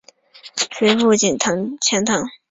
[0.71, 2.27] 随父徙钱塘。